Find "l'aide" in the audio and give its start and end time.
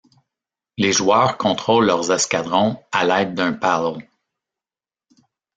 3.05-3.35